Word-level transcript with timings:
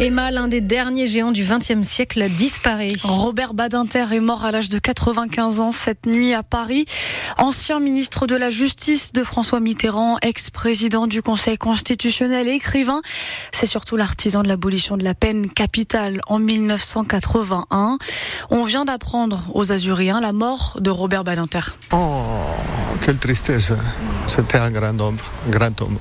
Emma, 0.00 0.32
l'un 0.32 0.48
des 0.48 0.60
derniers 0.60 1.06
géants 1.06 1.30
du 1.30 1.44
XXe 1.44 1.86
siècle, 1.86 2.28
disparaît. 2.28 2.92
Robert 3.04 3.54
Badinter 3.54 4.06
est 4.12 4.20
mort 4.20 4.44
à 4.44 4.50
l'âge 4.50 4.68
de 4.68 4.78
95 4.80 5.60
ans 5.60 5.70
cette 5.70 6.06
nuit 6.06 6.34
à 6.34 6.42
Paris. 6.42 6.84
Ancien 7.38 7.78
ministre 7.78 8.26
de 8.26 8.34
la 8.34 8.50
Justice 8.50 9.12
de 9.12 9.22
François 9.22 9.60
Mitterrand, 9.60 10.18
ex-président 10.20 11.06
du 11.06 11.22
Conseil 11.22 11.58
constitutionnel 11.58 12.48
et 12.48 12.54
écrivain. 12.54 13.02
C'est 13.52 13.66
surtout 13.66 13.96
l'artisan 13.96 14.42
de 14.42 14.48
l'abolition 14.48 14.96
de 14.96 15.04
la 15.04 15.14
peine 15.14 15.48
capitale 15.48 16.20
en 16.26 16.40
1981. 16.40 17.98
On 18.50 18.64
vient 18.64 18.84
d'apprendre 18.84 19.44
aux 19.54 19.70
Azuriens 19.70 20.20
la 20.20 20.32
mort 20.32 20.76
de 20.80 20.90
Robert 20.90 21.22
Badinter. 21.22 21.76
Oh, 21.92 22.24
quelle 23.00 23.18
tristesse. 23.18 23.72
C'était 24.26 24.58
un 24.58 24.72
grand 24.72 25.00
homme, 25.00 25.18
grand 25.50 25.80
homme. 25.82 25.98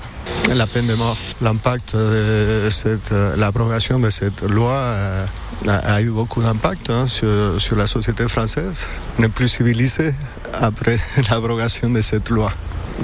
La 0.50 0.68
peine 0.68 0.88
de 0.88 0.94
mort, 0.94 1.18
l'impact 1.42 1.96
de 1.96 2.68
cette, 2.70 3.12
l'abrogation 3.38 4.00
de 4.00 4.10
cette 4.10 4.42
loi 4.42 4.74
euh, 4.74 5.26
a, 5.68 6.02
eu 6.02 6.10
beaucoup 6.10 6.42
d'impact 6.42 6.90
hein, 6.90 7.06
sur, 7.06 7.60
sur 7.60 7.76
la 7.76 7.88
société 7.88 8.28
française. 8.28 8.86
On 9.18 9.22
n'est 9.22 9.30
plus 9.30 9.48
civilisé 9.48 10.14
après 10.54 11.00
l'abrogation 11.32 11.90
de 11.90 12.02
cette 12.02 12.30
loi 12.30 12.52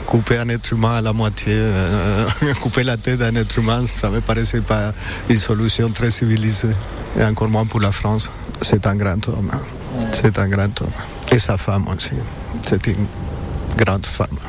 couper 0.06 0.38
un 0.38 0.50
être 0.50 0.72
humain 0.72 0.96
à 0.96 1.02
la 1.02 1.14
moitié, 1.14 1.54
euh, 1.56 2.28
couper 2.62 2.84
la 2.84 2.98
tête 2.98 3.20
d'un 3.20 3.36
être 3.36 3.58
humain, 3.58 3.86
ça 3.86 4.10
me 4.10 4.22
paraissait 4.22 4.62
pas 4.62 4.94
une 5.30 5.38
solution 5.38 5.90
très 5.90 6.12
civilisée. 6.12 6.76
Et 7.18 7.24
encore 7.24 7.50
moins 7.50 7.66
pour 7.66 7.80
la 7.80 7.92
France. 7.92 8.32
C'est 8.62 8.86
un 8.86 8.96
grand 8.96 9.28
homme. 9.30 9.50
hein. 9.52 9.60
C'est 10.12 10.38
un 10.38 10.48
grand 10.48 10.82
homme. 10.82 10.92
Et 11.32 11.40
sa 11.40 11.58
femme 11.58 11.88
aussi. 11.88 12.12
C'est 12.62 12.86
une 12.88 13.08
grande 13.78 14.06
femme. 14.06 14.28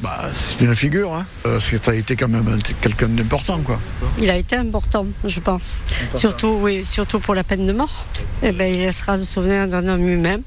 Bah, 0.00 0.28
c'est 0.32 0.64
une 0.64 0.74
figure, 0.74 1.14
hein. 1.14 1.26
Euh, 1.46 1.60
c'est- 1.60 1.82
ça 1.84 1.90
a 1.90 1.94
été 1.94 2.16
quand 2.16 2.28
même 2.28 2.46
un- 2.48 2.58
quelqu'un 2.80 3.08
d'important, 3.08 3.60
quoi. 3.60 3.78
Il 4.18 4.30
a 4.30 4.36
été 4.36 4.56
important, 4.56 5.06
je 5.24 5.40
pense. 5.40 5.84
Surtout, 6.16 6.58
oui, 6.62 6.84
surtout 6.86 7.20
pour 7.20 7.34
la 7.34 7.44
peine 7.44 7.66
de 7.66 7.72
mort. 7.72 8.06
Eh 8.42 8.52
ben, 8.52 8.72
il 8.72 8.80
laissera 8.80 9.16
le 9.18 9.24
souvenir 9.24 9.68
d'un 9.68 9.86
homme 9.88 10.08
humain. 10.08 10.38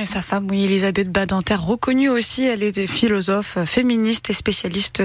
Et 0.00 0.06
sa 0.06 0.22
femme, 0.22 0.46
oui, 0.48 0.64
Elisabeth 0.64 1.10
Badinter, 1.10 1.56
reconnue 1.56 2.08
aussi, 2.08 2.44
elle 2.44 2.62
était 2.62 2.86
philosophe, 2.86 3.56
euh, 3.56 3.66
féministe 3.66 4.30
et 4.30 4.32
spécialiste 4.32 5.02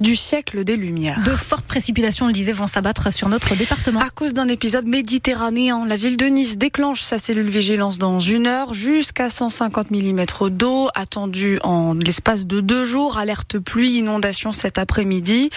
du 0.00 0.16
siècle 0.16 0.64
des 0.64 0.74
Lumières. 0.74 1.22
De 1.24 1.30
fortes 1.30 1.64
précipitations, 1.64 2.24
on 2.24 2.28
le 2.28 2.34
disait, 2.34 2.50
vont 2.50 2.66
s'abattre 2.66 3.12
sur 3.12 3.28
notre 3.28 3.54
département. 3.54 4.00
À 4.00 4.10
cause 4.10 4.32
d'un 4.32 4.48
épisode 4.48 4.84
méditerranéen, 4.84 5.86
la 5.86 5.96
ville 5.96 6.16
de 6.16 6.26
Nice 6.26 6.58
déclenche 6.58 7.02
sa 7.02 7.20
cellule 7.20 7.50
vigilance 7.50 7.98
dans 7.98 8.18
une 8.18 8.48
heure, 8.48 8.74
jusqu'à 8.74 9.30
150 9.30 9.92
mm 9.92 10.24
d'eau 10.50 10.88
attendue 10.96 11.60
en 11.62 11.94
l'espace 11.94 12.44
de 12.44 12.60
deux 12.60 12.84
jours. 12.84 13.18
Alerte 13.18 13.60
pluie, 13.60 13.98
inondation 13.98 14.52
cet 14.52 14.76
après-midi. 14.76 15.50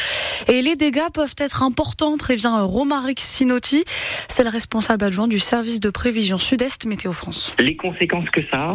Et 0.47 0.61
les 0.61 0.75
dégâts 0.75 1.09
peuvent 1.11 1.35
être 1.39 1.63
importants, 1.63 2.17
prévient 2.17 2.53
Romaric 2.59 3.19
Sinotti. 3.19 3.83
C'est 4.27 4.43
le 4.43 4.49
responsable 4.49 5.05
adjoint 5.05 5.27
du 5.27 5.39
service 5.39 5.79
de 5.79 5.89
prévision 5.89 6.37
Sud-Est 6.37 6.85
Météo 6.85 7.13
France. 7.13 7.55
Les 7.57 7.75
conséquences 7.75 8.29
que 8.29 8.41
ça 8.43 8.57
a, 8.57 8.74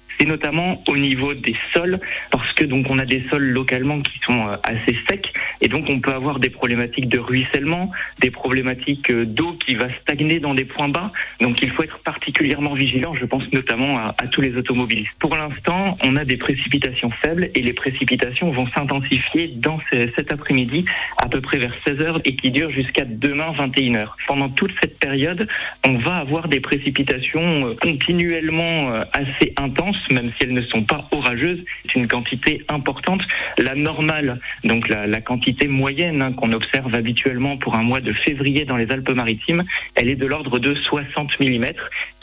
c'est 0.21 0.27
notamment 0.27 0.83
au 0.87 0.97
niveau 0.97 1.33
des 1.33 1.55
sols, 1.73 1.99
parce 2.29 2.53
que 2.53 2.63
donc 2.65 2.85
on 2.91 2.99
a 2.99 3.05
des 3.05 3.23
sols 3.31 3.41
localement 3.47 4.01
qui 4.01 4.19
sont 4.19 4.47
euh, 4.49 4.55
assez 4.63 4.95
secs, 5.09 5.33
et 5.61 5.67
donc 5.67 5.85
on 5.89 5.99
peut 5.99 6.13
avoir 6.13 6.37
des 6.39 6.51
problématiques 6.51 7.09
de 7.09 7.17
ruissellement, 7.19 7.91
des 8.19 8.29
problématiques 8.29 9.09
euh, 9.09 9.25
d'eau 9.25 9.53
qui 9.53 9.73
va 9.73 9.87
stagner 10.01 10.39
dans 10.39 10.53
des 10.53 10.65
points 10.65 10.89
bas. 10.89 11.11
Donc 11.39 11.63
il 11.63 11.71
faut 11.71 11.81
être 11.81 11.97
particulièrement 12.03 12.75
vigilant. 12.75 13.15
Je 13.15 13.25
pense 13.25 13.51
notamment 13.51 13.97
à, 13.97 14.13
tous 14.31 14.41
les 14.41 14.55
automobilistes. 14.55 15.09
Pour 15.19 15.35
l'instant, 15.35 15.97
on 16.03 16.15
a 16.15 16.23
des 16.23 16.37
précipitations 16.37 17.09
faibles, 17.09 17.49
et 17.55 17.61
les 17.63 17.73
précipitations 17.73 18.51
vont 18.51 18.67
s'intensifier 18.67 19.47
dans 19.55 19.79
ce- 19.91 20.07
cet 20.15 20.31
après-midi, 20.31 20.85
à 21.17 21.29
peu 21.29 21.41
près 21.41 21.57
vers 21.57 21.73
16 21.83 21.99
heures, 21.99 22.21
et 22.25 22.35
qui 22.35 22.51
durent 22.51 22.69
jusqu'à 22.69 23.05
demain 23.05 23.51
21 23.57 23.95
heures. 23.95 24.17
Pendant 24.27 24.49
toute 24.49 24.73
cette 24.81 24.99
période, 24.99 25.47
on 25.87 25.95
va 25.95 26.17
avoir 26.17 26.47
des 26.47 26.59
précipitations 26.59 27.69
euh, 27.69 27.73
continuellement 27.81 28.91
assez 29.13 29.53
intenses, 29.57 29.97
même 30.11 30.31
si 30.37 30.43
elles 30.43 30.53
ne 30.53 30.61
sont 30.61 30.83
pas 30.83 31.07
orageuses. 31.11 31.59
C'est 31.85 31.95
une 31.95 32.07
quantité 32.07 32.63
importante. 32.69 33.21
La 33.57 33.75
normale, 33.75 34.39
donc 34.63 34.87
la, 34.87 35.07
la 35.07 35.21
quantité 35.21 35.67
moyenne 35.67 36.21
hein, 36.21 36.31
qu'on 36.33 36.53
observe 36.53 36.93
habituellement 36.93 37.57
pour 37.57 37.75
un 37.75 37.83
mois 37.83 38.01
de 38.01 38.13
février 38.13 38.65
dans 38.65 38.77
les 38.77 38.89
Alpes-Maritimes, 38.91 39.63
elle 39.95 40.09
est 40.09 40.15
de 40.15 40.25
l'ordre 40.25 40.59
de 40.59 40.75
60 40.75 41.39
mm. 41.39 41.65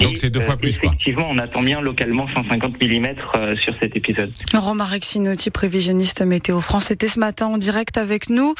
Donc 0.01 0.17
c'est 0.17 0.31
deux 0.31 0.41
fois 0.41 0.57
plus, 0.57 0.79
quoi. 0.79 0.89
Effectivement, 0.89 1.29
on 1.31 1.39
attend 1.39 1.63
bien 1.63 1.81
localement 1.81 2.29
150 2.29 2.83
mm 2.83 3.07
euh, 3.35 3.57
sur 3.57 3.75
cet 3.81 3.97
épisode. 3.97 4.31
Romaric 4.55 5.05
Sinotti, 5.05 5.51
prévisionniste 5.51 6.23
Météo 6.23 6.61
France, 6.61 6.91
était 6.91 7.09
ce 7.09 7.19
matin 7.19 7.47
en 7.47 7.59
direct 7.59 7.99
avec 7.99 8.31
nous. 8.31 8.55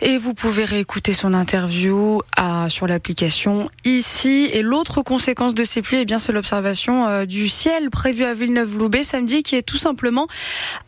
Et 0.00 0.18
vous 0.18 0.34
pouvez 0.34 0.64
réécouter 0.64 1.14
son 1.14 1.34
interview 1.34 2.22
à, 2.36 2.68
sur 2.68 2.86
l'application 2.86 3.70
ici. 3.84 4.48
Et 4.52 4.62
l'autre 4.62 5.02
conséquence 5.02 5.54
de 5.54 5.64
ces 5.64 5.82
pluies, 5.82 5.98
eh 6.00 6.04
bien, 6.04 6.18
c'est 6.18 6.32
l'observation 6.32 7.06
euh, 7.06 7.24
du 7.24 7.48
ciel 7.48 7.90
prévu 7.90 8.24
à 8.24 8.34
Villeneuve-Loubet 8.34 9.02
samedi 9.02 9.42
qui 9.42 9.56
est 9.56 9.62
tout 9.62 9.76
simplement 9.76 10.26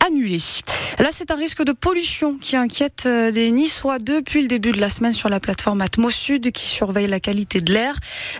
annulé. 0.05 0.37
Là, 0.99 1.09
c'est 1.11 1.31
un 1.31 1.35
risque 1.35 1.63
de 1.63 1.71
pollution 1.71 2.37
qui 2.39 2.55
inquiète 2.55 3.03
euh, 3.05 3.31
les 3.31 3.51
Niçois 3.51 3.99
depuis 3.99 4.41
le 4.41 4.47
début 4.47 4.71
de 4.71 4.79
la 4.79 4.89
semaine 4.89 5.13
sur 5.13 5.29
la 5.29 5.39
plateforme 5.39 5.81
Atmos 5.81 6.13
Sud 6.13 6.51
qui 6.51 6.65
surveille 6.65 7.07
la 7.07 7.19
qualité 7.19 7.61
de 7.61 7.73
l'air. 7.73 7.95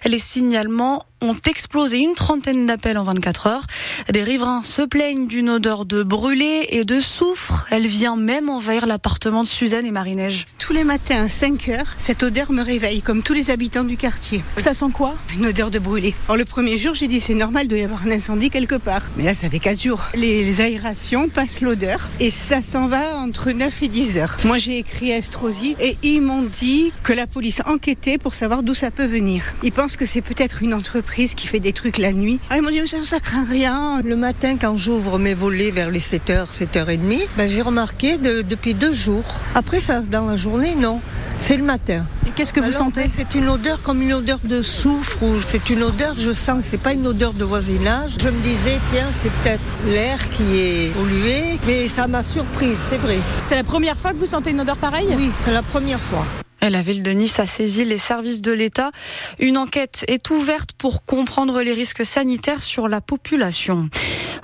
Les 0.06 0.19
signalements 0.19 1.06
ont 1.22 1.35
explosé 1.50 1.97
une 2.00 2.13
trentaine 2.13 2.67
d'appels 2.67 2.97
en 2.97 3.03
24 3.03 3.47
heures. 3.47 3.66
Des 4.11 4.23
riverains 4.23 4.61
se 4.61 4.83
plaignent 4.83 5.28
d'une 5.28 5.50
odeur 5.50 5.85
de 5.85 6.03
brûlé 6.03 6.67
et 6.69 6.85
de 6.85 7.00
soufre. 7.00 7.66
Elle 7.72 7.88
vient 7.88 8.16
même 8.16 8.50
envahir 8.50 8.85
l'appartement 8.85 9.44
de 9.44 9.47
Suzanne 9.47 9.85
et 9.85 9.91
Marie-Neige. 9.91 10.45
Tous 10.59 10.73
les 10.73 10.83
matins 10.83 11.25
à 11.25 11.29
5 11.29 11.69
heures, 11.69 11.95
cette 11.97 12.23
odeur 12.23 12.51
me 12.51 12.61
réveille, 12.61 13.01
comme 13.01 13.23
tous 13.23 13.33
les 13.33 13.50
habitants 13.50 13.83
du 13.83 13.97
quartier. 13.97 14.44
Ça 14.57 14.73
sent 14.73 14.91
quoi? 14.94 15.16
Une 15.33 15.47
odeur 15.47 15.72
de 15.72 15.79
brûlé. 15.79 16.13
Alors 16.27 16.38
le 16.38 16.45
premier 16.45 16.77
jour, 16.77 16.94
j'ai 16.94 17.07
dit 17.07 17.19
c'est 17.19 17.33
normal, 17.33 17.63
il 17.66 17.69
doit 17.69 17.79
y 17.79 17.83
avoir 17.83 18.06
un 18.06 18.11
incendie 18.11 18.50
quelque 18.50 18.75
part. 18.75 19.03
Mais 19.17 19.23
là, 19.23 19.33
ça 19.33 19.50
fait 19.50 19.59
4 19.59 19.81
jours. 19.81 20.03
Les, 20.13 20.44
les 20.44 20.61
aérations 20.61 21.29
passent 21.29 21.61
l'odeur 21.61 22.09
et 22.19 22.29
ça 22.29 22.61
s'en 22.61 22.88
va 22.88 23.17
entre 23.17 23.51
9 23.51 23.83
et 23.83 23.88
10 23.88 24.17
heures. 24.19 24.38
Moi, 24.45 24.59
j'ai 24.59 24.77
écrit 24.77 25.11
à 25.13 25.17
Estrosi 25.17 25.75
et 25.79 25.97
ils 26.03 26.22
m'ont 26.22 26.44
dit 26.44 26.94
que 27.03 27.13
la 27.13 27.25
police 27.25 27.61
enquêtait 27.66 28.19
pour 28.19 28.35
savoir 28.35 28.61
d'où 28.61 28.75
ça 28.75 28.91
peut 28.91 29.06
venir. 29.06 29.44
Ils 29.63 29.72
pensent 29.72 29.97
que 29.97 30.06
c'est 30.06 30.22
peut-être 30.22 30.61
une 30.61 30.73
entreprise 30.75 31.06
qui 31.35 31.47
fait 31.47 31.59
des 31.59 31.73
trucs 31.73 31.97
la 31.97 32.13
nuit. 32.13 32.40
Ah, 32.50 32.57
ils 32.57 32.62
m'ont 32.63 32.69
dit 32.69 32.81
mais 32.81 32.88
ça, 32.88 32.97
ça 33.03 33.19
craint 33.19 33.45
rien. 33.50 34.01
Le 34.03 34.16
matin, 34.16 34.56
quand 34.59 34.75
j'ouvre 34.75 35.18
mes 35.19 35.34
volets 35.34 35.72
vers 35.72 35.90
les 35.90 36.00
7h, 36.00 36.51
7h30, 36.51 37.28
ben, 37.38 37.47
j'ai 37.47 37.62
remarqué 37.62 38.18
de- 38.18 38.41
depuis 38.41 38.73
deux 38.73 38.94
jours. 38.94 39.41
Après, 39.56 39.79
ça, 39.79 40.01
dans 40.01 40.25
la 40.25 40.35
journée, 40.35 40.75
non. 40.75 41.01
C'est 41.40 41.57
le 41.57 41.63
matin. 41.63 42.03
Et 42.25 42.31
qu'est-ce 42.31 42.51
que 42.51 42.59
vous 42.59 42.66
Alors, 42.68 42.79
sentez 42.79 43.06
C'est 43.16 43.35
une 43.35 43.47
odeur 43.47 43.81
comme 43.84 44.01
une 44.01 44.13
odeur 44.13 44.40
de 44.44 44.62
soufre 44.62 45.22
ou 45.22 45.35
c'est 45.45 45.69
une 45.69 45.84
odeur, 45.84 46.16
je 46.18 46.31
sens 46.31 46.62
que 46.62 46.66
c'est 46.66 46.78
pas 46.79 46.94
une 46.94 47.06
odeur 47.06 47.34
de 47.34 47.44
voisinage. 47.44 48.12
Je 48.19 48.29
me 48.29 48.39
disais, 48.41 48.78
tiens, 48.91 49.06
c'est 49.12 49.31
peut-être 49.44 49.62
l'air 49.88 50.18
qui 50.31 50.57
est 50.59 50.91
pollué, 50.95 51.59
mais 51.68 51.88
ça 51.88 52.07
m'a 52.07 52.24
surprise, 52.24 52.78
c'est 52.89 52.97
vrai. 52.97 53.18
C'est 53.45 53.56
la 53.56 53.63
première 53.63 53.97
fois 54.00 54.12
que 54.12 54.18
vous 54.18 54.25
sentez 54.25 54.50
une 54.50 54.62
odeur 54.62 54.78
pareille? 54.78 55.07
Oui, 55.16 55.31
c'est 55.38 55.51
la 55.53 55.62
première 55.62 56.00
fois. 56.01 56.25
La 56.69 56.81
ville 56.81 57.03
de 57.03 57.11
Nice 57.11 57.39
a 57.39 57.45
saisi 57.45 57.85
les 57.85 57.97
services 57.97 58.41
de 58.41 58.51
l'État. 58.51 58.91
Une 59.39 59.57
enquête 59.57 60.03
est 60.07 60.29
ouverte 60.29 60.72
pour 60.78 61.05
comprendre 61.05 61.61
les 61.61 61.73
risques 61.73 62.05
sanitaires 62.05 62.61
sur 62.61 62.89
la 62.89 63.00
population. 63.00 63.89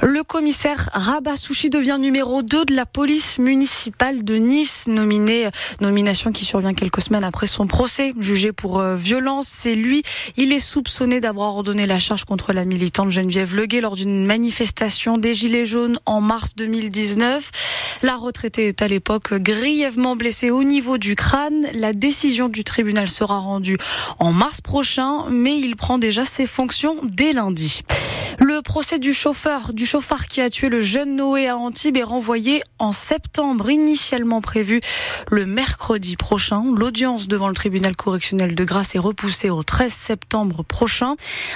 Le 0.02 0.24
commissaire 0.24 0.90
Rabat 0.94 1.36
Souchi 1.36 1.70
devient 1.70 1.98
numéro 2.00 2.42
2 2.42 2.66
de 2.66 2.76
la 2.76 2.86
police 2.86 3.38
municipale 3.38 4.24
de 4.24 4.36
Nice, 4.36 4.86
nominé, 4.88 5.50
nomination 5.82 6.32
qui 6.32 6.46
survient 6.46 6.74
quelques 6.74 7.02
semaines 7.02 7.24
après 7.24 7.48
son 7.48 7.68
procès, 7.68 8.14
jugé 8.20 8.52
pour 8.52 8.80
euh, 8.80 8.96
violence. 8.96 9.48
C'est 9.48 9.76
lui, 9.76 10.04
il 10.36 10.52
est 10.52 10.60
soupçonné 10.60 11.20
d'avoir 11.20 11.56
ordonné 11.56 11.86
la 11.86 12.00
charge 12.00 12.26
contre 12.26 12.54
la 12.54 12.66
militante 12.66 13.12
Geneviève 13.12 13.56
Leguet 13.56 13.82
lors 13.82 13.96
d'une 13.96 14.26
manifestation 14.26 15.18
des 15.18 15.34
Gilets 15.34 15.66
jaunes 15.66 16.00
en 16.06 16.22
mars 16.22 16.56
2019. 16.56 17.93
La 18.02 18.16
retraitée 18.16 18.68
est 18.68 18.82
à 18.82 18.88
l'époque 18.88 19.34
grièvement 19.34 20.16
blessée 20.16 20.50
au 20.50 20.64
niveau 20.64 20.98
du 20.98 21.16
crâne. 21.16 21.68
La 21.74 21.94
décision 21.94 22.50
du 22.50 22.64
tribunal 22.64 23.10
sera 23.10 23.40
rendue 23.40 23.78
en 24.20 24.32
mars 24.32 24.62
prochain, 24.62 25.26
mais 25.30 25.58
il 25.60 25.76
prend 25.76 25.98
déjà 25.98 26.26
ses 26.26 26.48
fonctions 26.48 26.98
dès 27.04 27.34
lundi. 27.34 27.84
Le 28.44 28.62
procès 28.62 29.00
du 29.00 29.14
chauffeur, 29.14 29.72
du 29.72 29.86
chauffard 29.86 30.28
qui 30.28 30.42
a 30.42 30.50
tué 30.50 30.68
le 30.68 30.82
jeune 30.82 31.16
Noé 31.16 31.48
à 31.48 31.56
Antibes 31.56 31.96
est 31.96 32.04
renvoyé 32.04 32.62
en 32.78 32.92
septembre, 32.92 33.70
initialement 33.70 34.42
prévu 34.42 34.82
le 35.32 35.46
mercredi 35.46 36.18
prochain. 36.18 36.62
L'audience 36.76 37.30
devant 37.30 37.48
le 37.48 37.54
tribunal 37.54 37.96
correctionnel 37.96 38.54
de 38.54 38.64
Grasse 38.66 38.96
est 38.96 39.00
repoussée 39.00 39.50
au 39.50 39.64
13 39.64 39.94
septembre 39.94 40.62
prochain. 40.62 41.16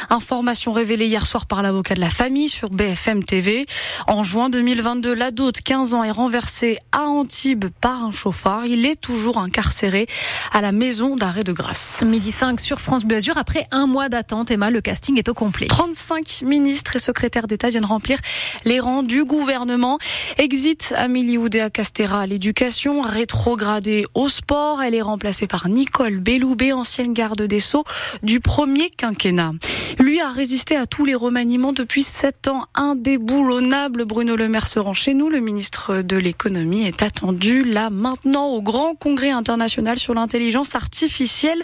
Information 0.09 0.71
révélée 0.71 1.07
hier 1.07 1.25
soir 1.25 1.45
par 1.45 1.61
l'avocat 1.61 1.93
de 1.93 1.99
la 1.99 2.09
famille 2.09 2.47
sur 2.47 2.69
BFM 2.69 3.21
TV. 3.25 3.65
En 4.07 4.23
juin 4.23 4.49
2022, 4.49 5.13
l'ado 5.13 5.51
de 5.51 5.57
15 5.57 5.93
ans 5.93 6.05
est 6.05 6.11
renversé 6.11 6.77
à 6.93 7.01
Antibes 7.01 7.65
par 7.81 8.01
un 8.01 8.13
chauffard. 8.13 8.65
Il 8.65 8.85
est 8.85 8.99
toujours 8.99 9.39
incarcéré 9.39 10.07
à 10.53 10.61
la 10.61 10.71
maison 10.71 11.17
d'arrêt 11.17 11.43
de 11.43 11.51
Grasse. 11.51 12.01
Midi 12.05 12.31
5 12.31 12.61
sur 12.61 12.79
France 12.79 13.03
Bleu 13.03 13.17
Azur. 13.17 13.37
Après 13.37 13.67
un 13.71 13.87
mois 13.87 14.07
d'attente, 14.07 14.51
Emma, 14.51 14.71
le 14.71 14.79
casting 14.79 15.17
est 15.17 15.27
au 15.27 15.33
complet. 15.33 15.67
35 15.67 16.43
ministres 16.43 16.76
et 16.95 16.99
secrétaires 16.99 17.47
d'État 17.47 17.69
viennent 17.69 17.85
remplir 17.85 18.19
les 18.65 18.79
rangs 18.79 19.03
du 19.03 19.23
gouvernement. 19.23 19.97
Exit 20.37 20.93
Amélie 20.95 21.37
Oudéa 21.37 21.69
Castera 21.69 22.27
l'éducation, 22.27 23.01
rétrogradée 23.01 24.05
au 24.13 24.27
sport. 24.27 24.81
Elle 24.81 24.95
est 24.95 25.01
remplacée 25.01 25.47
par 25.47 25.67
Nicole 25.69 26.19
Belloubet, 26.19 26.73
ancienne 26.73 27.13
garde 27.13 27.41
des 27.41 27.59
Sceaux 27.59 27.83
du 28.23 28.39
premier 28.39 28.89
quinquennat. 28.89 29.53
Lui 29.99 30.21
a 30.21 30.29
résisté 30.29 30.75
à 30.75 30.85
tous 30.85 31.05
les 31.05 31.15
remaniements 31.15 31.73
depuis 31.73 32.03
sept 32.03 32.47
ans. 32.47 32.65
Indéboulonnable, 32.75 34.05
Bruno 34.05 34.35
Le 34.35 34.47
Maire 34.47 34.67
se 34.67 34.79
rend 34.79 34.93
chez 34.93 35.13
nous. 35.13 35.29
Le 35.29 35.39
ministre 35.39 36.01
de 36.01 36.17
l'économie 36.17 36.83
est 36.83 37.01
attendu 37.01 37.63
là 37.63 37.89
maintenant 37.89 38.47
au 38.47 38.61
grand 38.61 38.95
congrès 38.95 39.31
international 39.31 39.97
sur 39.97 40.13
l'intelligence 40.13 40.75
artificielle 40.75 41.63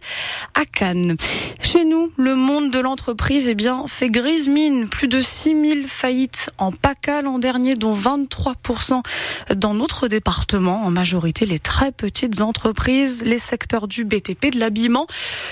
à 0.56 0.66
Cannes. 0.66 1.18
Chez 1.63 1.86
nous, 1.86 2.12
le 2.18 2.36
monde 2.36 2.71
de 2.71 2.80
l'entreprise 2.80 3.48
eh 3.48 3.56
bien, 3.56 3.86
fait 3.88 4.10
grise 4.10 4.50
mine. 4.50 4.89
Plus 4.89 5.07
de 5.07 5.21
6000 5.21 5.88
faillites 5.88 6.50
en 6.57 6.74
PACA 6.74 7.21
l'an 7.21 7.39
dernier, 7.39 7.75
dont 7.75 7.95
23% 7.95 9.01
dans 9.56 9.74
notre 9.74 10.10
département. 10.10 10.83
En 10.83 10.92
majorité, 10.92 11.45
les 11.45 11.60
très 11.60 11.94
petites 11.94 12.42
entreprises, 12.42 13.24
les 13.24 13.39
secteurs 13.39 13.88
du 13.88 14.04
BTP, 14.04 14.51
de 14.51 14.60
l'habillement, 14.60 15.07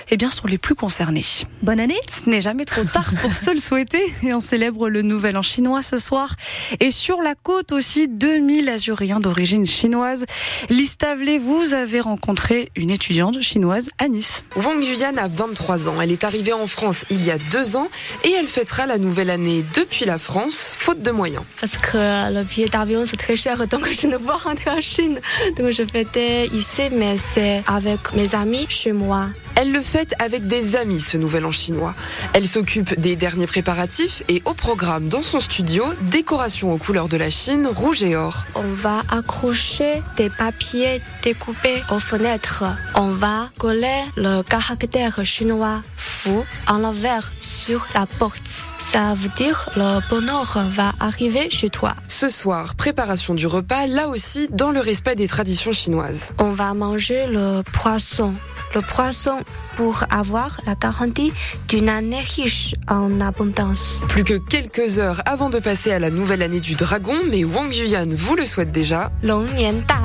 eh 0.09 0.17
bien, 0.17 0.29
sont 0.29 0.47
les 0.47 0.57
plus 0.57 0.75
concernés. 0.75 1.23
Bonne 1.63 1.79
année. 1.79 1.99
Ce 2.09 2.29
n'est 2.29 2.41
jamais 2.41 2.65
trop 2.65 2.83
tard 2.83 3.09
pour 3.21 3.33
se 3.33 3.49
le 3.49 3.59
souhaiter. 3.59 4.03
Et 4.21 4.33
on 4.33 4.41
célèbre 4.41 4.89
le 4.89 5.03
nouvel 5.03 5.37
an 5.37 5.41
chinois 5.41 5.81
ce 5.81 5.97
soir. 5.97 6.35
Et 6.81 6.91
sur 6.91 7.21
la 7.21 7.35
côte 7.35 7.71
aussi, 7.71 8.09
2000 8.09 8.67
Azuréens 8.67 9.21
d'origine 9.21 9.65
chinoise. 9.65 10.25
Listavlé, 10.69 11.39
vous 11.39 11.73
avez 11.73 12.01
rencontré 12.01 12.69
une 12.75 12.89
étudiante 12.89 13.39
chinoise 13.41 13.89
à 13.97 14.09
Nice. 14.09 14.43
Wang 14.57 14.83
Yuyan 14.83 15.15
a 15.17 15.29
23 15.29 15.87
ans. 15.87 16.00
Elle 16.01 16.11
est 16.11 16.23
arrivée 16.23 16.53
en 16.53 16.67
France 16.67 17.05
il 17.09 17.23
y 17.23 17.31
a 17.31 17.37
deux 17.37 17.75
ans 17.75 17.89
et 18.23 18.31
elle 18.31 18.47
fêtera 18.47 18.85
la 18.85 18.97
nouvelle 18.97 19.29
année 19.29 19.63
depuis 19.75 20.05
la 20.05 20.17
France, 20.17 20.69
faute 20.71 21.01
de 21.01 21.11
moyens. 21.11 21.43
Parce 21.59 21.77
que 21.77 22.33
le 22.33 22.43
billet 22.43 22.67
d'avion 22.67 23.03
c'est 23.05 23.17
très 23.17 23.35
cher, 23.35 23.67
donc 23.67 23.87
je 23.91 24.07
ne 24.07 24.17
peux 24.17 24.33
rentrer 24.33 24.71
en 24.71 24.81
Chine. 24.81 25.19
Donc 25.57 25.71
je 25.71 25.83
fêtais 25.83 26.47
ici, 26.47 26.83
mais 26.91 27.17
c'est 27.17 27.63
avec 27.67 28.13
mes 28.13 28.33
amis 28.35 28.65
chez 28.69 28.91
moi. 28.91 29.27
Elle 29.55 29.71
le 29.71 29.81
fête 29.81 30.15
avec 30.17 30.47
des 30.47 30.75
amis, 30.75 30.99
ce 30.99 31.17
nouvel 31.17 31.45
an 31.45 31.51
chinois. 31.51 31.93
Elle 32.33 32.47
s'occupe 32.47 32.99
des 32.99 33.15
derniers 33.15 33.47
préparatifs 33.47 34.23
et 34.27 34.41
au 34.45 34.53
programme 34.53 35.07
dans 35.09 35.21
son 35.21 35.39
studio, 35.39 35.83
décoration 36.01 36.73
aux 36.73 36.77
couleurs 36.77 37.09
de 37.09 37.17
la 37.17 37.29
Chine, 37.29 37.67
rouge 37.67 38.01
et 38.01 38.15
or. 38.15 38.45
On 38.55 38.73
va 38.73 39.03
accrocher 39.11 40.01
des 40.17 40.29
papiers 40.29 41.01
découpés 41.21 41.83
aux 41.91 41.99
fenêtres. 41.99 42.63
On 42.95 43.09
va 43.09 43.49
coller 43.59 44.01
le 44.15 44.41
caractère 44.41 45.23
chinois 45.25 45.83
fou 46.01 46.43
en 46.67 46.79
l'envers 46.79 47.31
sur 47.39 47.87
la 47.93 48.05
porte. 48.05 48.41
Ça 48.79 49.13
veut 49.13 49.29
dire 49.35 49.69
le 49.75 49.99
bonheur 50.09 50.57
va 50.71 50.91
arriver 50.99 51.49
chez 51.49 51.69
toi. 51.69 51.93
Ce 52.07 52.29
soir, 52.29 52.75
préparation 52.75 53.35
du 53.35 53.47
repas, 53.47 53.85
là 53.85 54.07
aussi 54.07 54.47
dans 54.49 54.71
le 54.71 54.79
respect 54.79 55.15
des 55.15 55.27
traditions 55.27 55.71
chinoises. 55.71 56.33
On 56.39 56.51
va 56.51 56.73
manger 56.73 57.27
le 57.27 57.61
poisson 57.61 58.33
le 58.73 58.81
poisson 58.81 59.39
pour 59.75 60.03
avoir 60.09 60.59
la 60.65 60.75
garantie 60.75 61.33
d'une 61.67 61.89
année 61.89 62.19
riche 62.35 62.75
en 62.87 63.19
abondance. 63.21 64.01
Plus 64.09 64.23
que 64.23 64.35
quelques 64.37 64.99
heures 64.99 65.21
avant 65.25 65.49
de 65.49 65.59
passer 65.59 65.91
à 65.91 65.99
la 65.99 66.09
nouvelle 66.09 66.41
année 66.41 66.59
du 66.59 66.75
dragon, 66.75 67.15
mais 67.29 67.43
Wang 67.43 67.73
Yuyan 67.73 68.09
vous 68.11 68.35
le 68.35 68.45
souhaite 68.45 68.71
déjà. 68.71 69.11
Long 69.23 69.43
Nian 69.43 69.73
Da 69.87 69.95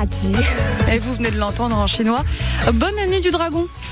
Et 0.93 0.99
vous 0.99 1.13
venez 1.15 1.31
de 1.31 1.37
l'entendre 1.37 1.77
en 1.77 1.87
chinois. 1.87 2.23
Bonne 2.73 2.97
année 2.99 3.21
du 3.21 3.31
dragon 3.31 3.67